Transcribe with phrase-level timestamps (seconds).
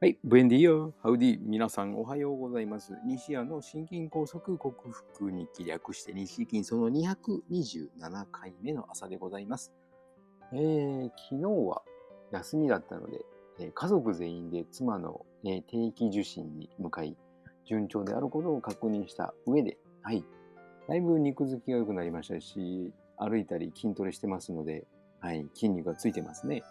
[0.00, 2.92] はい、ブエンディオ、ハウディ、皆さんおはようございます。
[3.04, 9.72] 西谷の心筋梗塞克服に気略して西筋その227回目の朝でございます。
[10.52, 11.82] えー、昨日は
[12.30, 13.18] 休みだったので、
[13.58, 17.16] えー家族全員で妻の、えー定期受診に向かい、
[17.64, 20.24] 順調であることを確認した上で、はい、
[20.88, 24.86] だいぶ肉付きが良くなりましたし、歩いたり筋トレしてますので、
[25.18, 26.62] はい、筋肉がついてますね。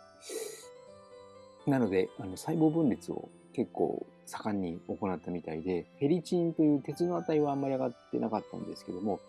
[1.68, 9.20] なので、あの細胞分裂を結構盛んに行ったみたいで、フェリチンという鉄の値はあんまり上がってなかったんですけども、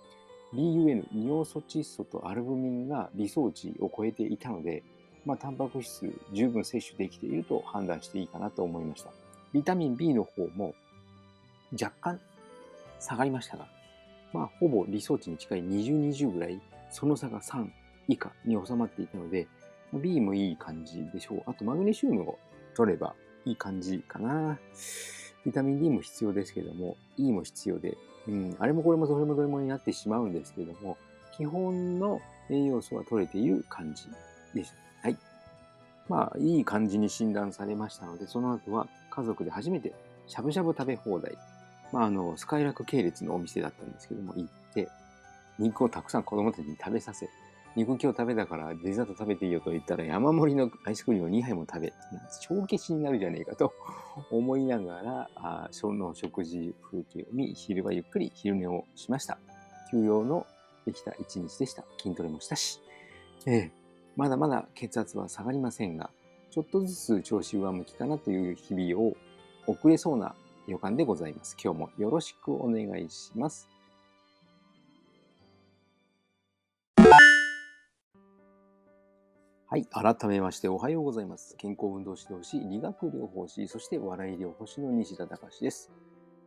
[0.54, 4.82] BUN、尿素窒素とアルブミンが理想値を超えていたので、
[5.26, 9.10] まあ、タンパク質十分摂取できていると判断していいかなと思いました。
[9.52, 10.74] ビタミン B の方も
[11.72, 12.20] 若干
[13.00, 13.66] 下がりましたが、
[14.32, 16.60] まあ、ほぼ理想値に近い20、20ぐらい、
[16.90, 17.68] その差が3
[18.08, 19.48] 以下に収まっていたので、
[19.92, 21.42] B もいい感じでしょう。
[21.46, 22.38] あと、マグネシウムを
[22.74, 24.58] 取ればいい感じかな。
[25.44, 30.98] ビタミン D も必要ですけども、E も必要で、うん、あれもこれもどれもどれもになってしまうんですけども、
[31.36, 34.04] 基本の栄養素は取れている感じ
[34.54, 34.74] です。
[35.02, 35.16] はい。
[36.08, 39.92] まあ、いい感じに診断されましたので、その後は家族で初めて
[40.26, 41.36] しゃぶしゃぶ食べ放題。
[41.92, 44.88] まあ、あの、スカイラック系列のお店だったんですけども、行って、
[45.58, 47.28] 肉をたくさん子供たちに食べさせ、
[47.76, 51.92] 肉今日食べたからデザート食べていいよと言ったら山盛りのアイスクリームを2杯も食べ、
[52.40, 53.72] 帳消しになるじゃねえかと
[54.30, 59.38] 思いながら、あその食事風景を見、昼はゆっくり昼寝をしました。
[59.90, 60.46] 休養の
[60.84, 61.84] できた一日でした。
[61.98, 62.80] 筋トレもしたし。
[63.46, 63.72] ええ、
[64.16, 66.10] まだまだ血圧は下がりませんが、
[66.50, 69.16] ちょっとずつ調子上向きかなという日々を
[69.66, 70.34] 遅れそうな
[70.66, 71.56] 予感でございます。
[71.62, 73.68] 今日もよろしくお願いします。
[79.70, 79.84] はい。
[79.84, 81.54] 改めましておはようございます。
[81.58, 85.92] 健康運動指導士、理学療法士、そして笑い療法士の西田隆です。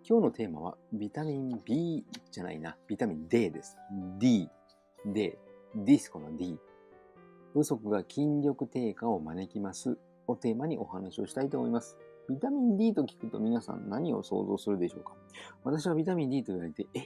[0.03, 3.77] 今日のテーマは、ビタミン B じゃないな、ビタミン D です。
[4.17, 4.49] D、
[5.05, 5.37] D、
[5.75, 6.57] ディスコの D。
[7.53, 9.99] 不足が筋力低下を招きます。
[10.25, 11.97] をテーマにお話をしたいと思います。
[12.27, 15.13] ビタミン D と聞くと皆さん何を想像するでしょうか？
[15.63, 17.01] 私はビタミン D と言われて、え？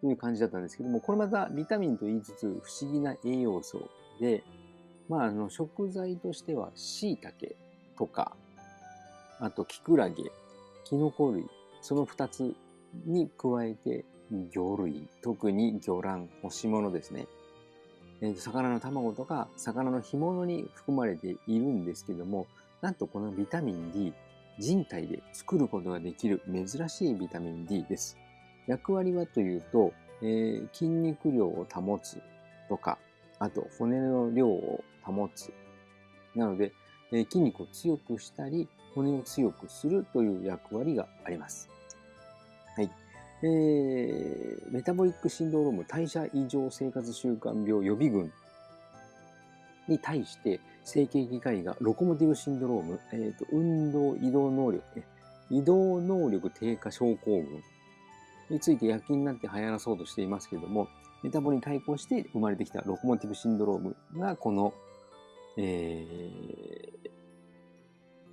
[0.00, 4.42] という感じだったんですけども、これまたビタミンと言いつつ不思議な栄養素で、
[5.08, 7.54] まあ、あの食材としては椎茸
[7.96, 8.36] とか、
[9.40, 10.24] あとキクラゲ、
[10.84, 11.46] キノコ類、
[11.82, 12.54] その2つ
[13.04, 14.04] に加えて
[14.52, 17.26] 魚類、特に魚卵、干し物ですね。
[18.20, 22.46] えー魚の卵とか魚の干物に含まれているんですけども、
[22.80, 24.14] なんとこのビタミン D、
[24.58, 28.16] 人体で作ることができる珍しいビタミン D です。
[28.66, 29.92] 役割はというと、
[30.22, 32.22] えー筋肉量を保つ
[32.68, 32.98] とか、
[33.44, 35.52] あと骨の量を保つ。
[36.34, 36.72] なので、
[37.12, 41.68] え筋肉を強くしたり、骨を強くするという役割があります。
[42.74, 42.90] はい。
[43.42, 48.32] えーメタボリックシンドローム代謝異常生活習慣病予備軍
[49.88, 54.82] に対して、整形外科医がロコモティブシンドローム、えーと運動移動能力、
[55.50, 57.62] 移動能力低下症候群
[58.48, 60.88] について躍起になって流行らそうとしていますけれども、
[61.24, 64.72] メタボに対抗して生まれてきたロコモティブシンドロームがこの、
[65.56, 67.04] えー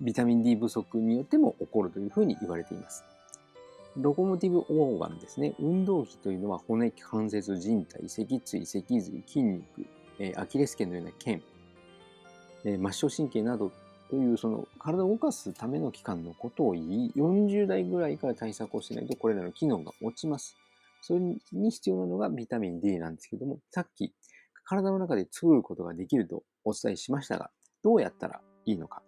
[0.01, 3.05] ビタミン D 不足によっても起こるというふうに言われています。
[3.97, 5.53] ロコモティブオーガンですね。
[5.59, 9.85] 運動器というのは骨、関節、靭帯、脊椎、脊髄、筋肉、
[10.17, 11.43] えアキレス腱のような腱、
[12.65, 13.71] え末梢神経など
[14.09, 20.57] というその体を動かすための器官のことを言い、40代ぐらいから対策をしないとこれらの機能が落ちます。
[21.01, 21.39] それに
[21.71, 24.13] 必要なのがビタミン D なんですけども、さっき
[24.63, 27.51] 体の中で作ることができるとお伝えしましたが、
[27.83, 29.01] どうやったらいいのか。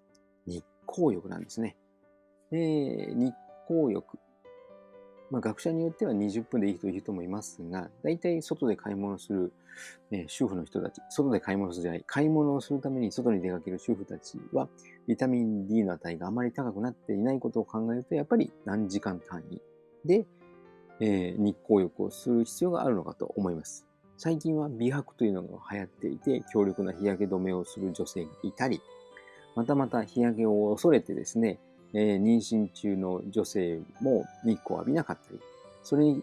[0.46, 1.78] 日光浴なんですね。
[2.52, 3.34] えー日
[3.68, 4.18] 光浴。
[5.32, 9.54] まあ、学者によっては20分でいいという人もいますが、大体外で買い物する、
[10.12, 14.68] えー主婦の人たち、外で買い物するじゃない、買い物をするために外に出かける主婦たちは、
[15.08, 19.62] ビタミン D の値があまり高くなっていないことを考えると、やっぱり何時間単位
[20.06, 20.28] で、
[21.00, 23.86] えー日光浴をする必要があるのかと思います。
[24.18, 28.82] 最近は美白というのが流行っていて、強力な日焼け止めをする女性がいたり、
[29.56, 31.60] またまた日焼けを恐れてですね、
[31.94, 35.40] えー妊娠中の女性も日光を浴びなかったり、
[35.84, 36.22] それに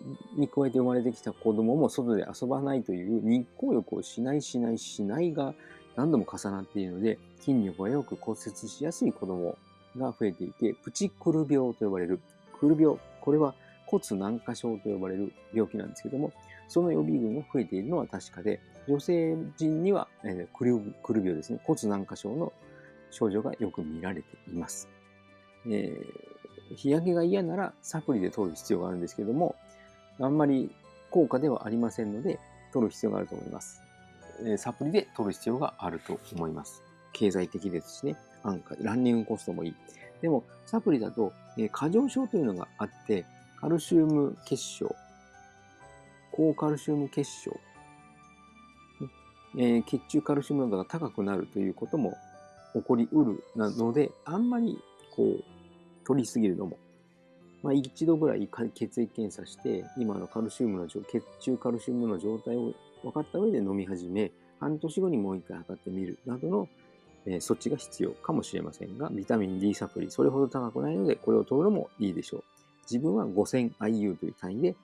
[0.48, 5.54] 加えて生まれてきた子供も外で遊ばないという日光浴をしないしないしないが
[5.96, 9.56] 何度も重なっているので、筋力がよく骨折しやすい子供
[9.98, 12.20] が増えていて、プチクル病と呼ばれる、
[12.58, 13.54] クル病、これは
[13.90, 16.32] 骨軟化症と呼ばれる病気なんですけども、
[16.68, 22.52] その予備軍が増えているのは確かで、女性人には、えークル病ですね、骨軟化症の
[23.10, 24.88] 症状がよく見られています。
[25.66, 29.56] えー、日焼けが嫌ならサプリで取る必要があるんですけども、
[30.20, 30.70] あんまり
[31.10, 32.38] 効果ではありませんので、
[32.72, 33.82] 取る必要があると思います。
[34.42, 36.84] えー、サプリで取る必要があると思います。
[37.12, 39.74] 経済的ですしね、安価、ランニングコストもいい。
[40.22, 43.24] でも、サプリだと、えー、過剰症というのがあって、
[43.60, 44.96] カルシウム結晶、
[46.32, 47.60] 高カルシウム結晶、
[49.58, 52.16] えー、血中カルシウム濃度が高くなるということも
[52.72, 54.78] 起こりうるなので、あんまり
[55.14, 55.44] こう、
[56.06, 56.78] 取りすぎるのも、
[57.62, 61.04] まあ、一度ぐらい血液検査して、今のカルシウムの、血
[61.40, 62.72] 中カルシウムの状態を
[63.02, 66.68] 分かった上で飲み始め、半年後にもう一回測ってみるなどの、
[67.26, 72.44] えー、措置が必要かもしれませんが、ビタミン D サプリ、それほど高くないので、これを取るのもいいでしょう。
[72.90, 74.76] 自分は 5000IU という単位で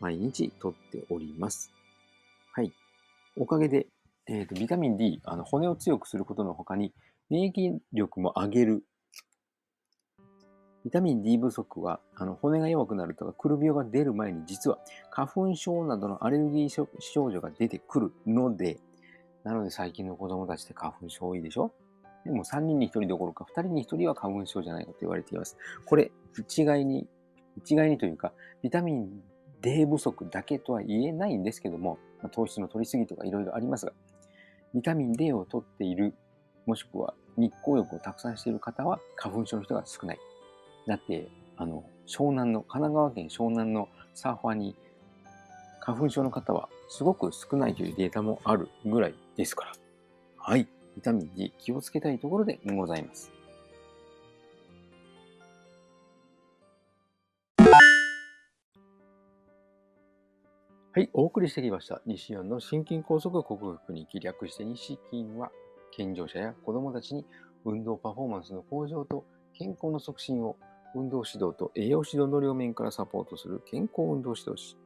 [0.00, 1.72] 毎日取っております。
[2.52, 2.72] はい。
[3.36, 3.86] おかげで、
[4.26, 6.92] えーと、ビタミン D、あの骨を強くすることの他に、
[7.30, 8.84] 免疫力も上げる。
[10.84, 14.78] ビタミン D 不足は、あの骨が弱くなるとか、くる病が出る前に、実は
[15.10, 18.78] 花粉症などのアレルギー症状が出てくるので、
[19.42, 21.72] なので最近の子供たちって花粉症多いでしょ？
[22.24, 25.56] でも3人に1人どころか2人に1人は花粉症じゃないかと言われています。
[25.84, 27.06] これ、一概に、
[27.56, 29.22] 一概にというか、ビタミン
[29.60, 31.98] D 不足だけとは言えないんですけども、
[32.32, 33.92] 糖質の取りすぎとかいろいろありますが、
[34.74, 36.14] ビタミン D を取っている、
[36.66, 40.18] もしくは日光浴をたくさんしている方は花粉症の人が少ない。
[40.86, 44.76] だって、あの、湘南の、神奈川県湘南のサーファーに
[45.80, 49.72] 花粉症の方はすごく少ないというデータもあるぐらいですから。
[50.38, 50.68] はい。
[50.96, 53.33] ビタミン D 気をつけたいところでございます。
[60.96, 62.00] はい、お送りしてきました。
[62.06, 65.50] 西安の心筋梗塞克服に気略して西筋は、
[65.90, 67.26] 健常者や子供たちに
[67.64, 69.24] 運動パフォーマンスの向上と
[69.58, 70.56] 健康の促進を
[70.94, 74.76] 運動指導と栄養指導の両面からサポートする健康運動指導士。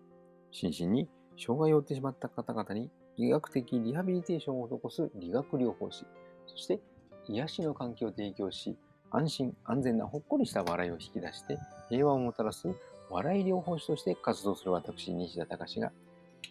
[0.51, 6.07] 心身に障害を負ってしまった方々に医学的リハビリテーションを施す理学療法士。
[6.47, 6.81] そして
[7.27, 8.79] 癒しの環境を提供し、
[9.11, 11.59] 安心安全なほっこりした笑いを引き出して
[11.91, 12.67] 平和をもたらす
[13.11, 15.93] 笑い療法士として活動する私、西田隆が、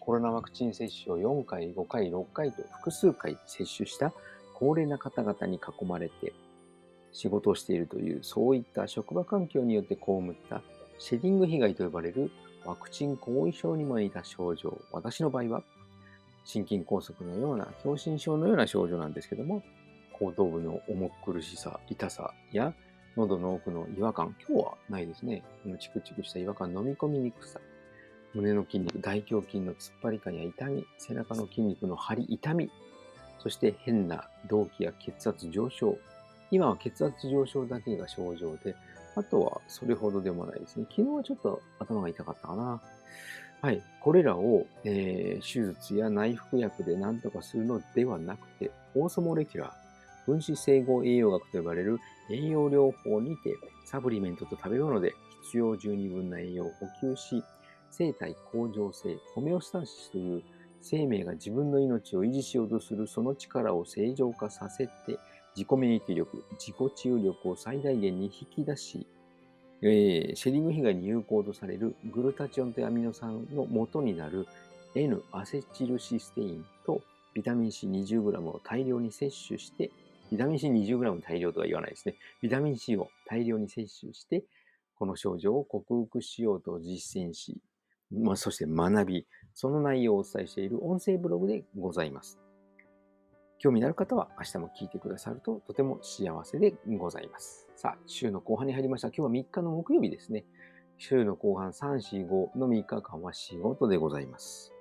[0.00, 4.12] コロナワクチン接種を4回、5回、6回と複数回接種した
[4.54, 6.32] 高齢な方々に囲まれて
[7.12, 10.62] 仕事をしているという、そういった職場環境によって被った
[10.98, 12.30] シェディング被害と呼ばれる
[12.64, 14.78] ワクチン後遺症にも似た症状。
[14.92, 15.62] 私の場合は、
[16.44, 19.62] 心筋梗塞のような、狭心症のような症状なんですけども、
[20.18, 22.74] 後頭部の重苦しさ、痛さや
[23.18, 25.42] 喉の奥の違和感、今日はないですね。
[25.64, 27.58] このチクチクした違和感、飲み込みにくさ、
[28.32, 32.70] 胸の筋肉、大胸筋の突っ張り感や痛み、背中の筋肉の張り、痛み、
[33.40, 35.98] そして変な動悸や血圧上昇。
[36.52, 38.76] 今は血圧上昇だけが症状で、
[39.16, 40.86] あとはそれほどでもないですね。
[40.88, 42.80] 昨日はちょっと頭が痛かったかな。
[43.60, 43.82] はい。
[44.00, 49.87] これらを、えー、手術や内服薬で何とかするのではなくて、オーソモレキュラー、
[50.28, 51.98] 分子整合栄養学と呼ばれる
[52.30, 55.14] 栄養療法にて、サプリメントと食べ物で
[55.44, 57.42] 必要十二分な栄養を補給し、
[57.90, 60.42] 生体向上性、ホメオスタシスという
[60.82, 65.18] 生命が自分の命を維持しようとするその力を正常化させて、
[65.56, 69.06] 自己免疫力、自己治癒力を最大限に引き出し、
[69.80, 74.46] えー、シェリング被害に有効とされるグルタチオンとアミノ酸の元になる
[74.94, 77.00] N アセチルシステインと
[77.32, 79.90] ビタミン C20g を大量に摂取して
[80.30, 82.16] ビタミン C20g 大量とは言わないですね。
[82.42, 84.44] ビタミン C を大量に摂取して、
[84.94, 87.60] この症状を克服しようと実践し、
[88.10, 92.38] まあ、そして学び、その内容をお伝えしている音声ブログでございます。
[93.58, 97.68] 興味のある方は明日も聞いてくださるととても幸せでございます。
[97.76, 99.08] さあ、週の後半に入りました。
[99.08, 100.44] 今日は3日の木曜日ですね。
[100.96, 104.77] 週の後半3、4、5の3日間は仕事でございます。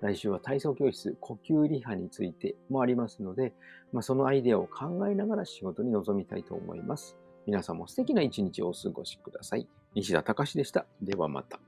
[0.00, 3.54] 来週は体操教室、呼吸リハについてもありますので、
[3.92, 7.16] まあ、そのアイデアを考えながら仕事に臨みたいと思います。
[7.46, 9.66] 皆さんも素敵な一日をお過ごしください。
[9.94, 10.86] 西田隆でした。
[11.00, 11.60] ではまた。